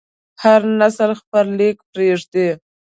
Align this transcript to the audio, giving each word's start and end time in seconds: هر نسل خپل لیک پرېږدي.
هر 0.41 0.61
نسل 0.79 1.11
خپل 1.21 1.45
لیک 1.59 1.77
پرېږدي. 1.91 2.47